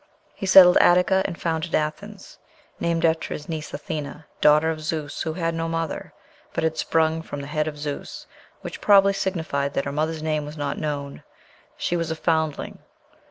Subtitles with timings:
[0.33, 2.39] He settled Attica and founded Athens,
[2.79, 6.11] named after his niece Athena, daughter of Zeus, who had no mother,
[6.53, 8.25] but had sprung from the head of Zeus,
[8.61, 11.21] which probably signified that her mother's name was not known
[11.77, 12.79] she was a foundling.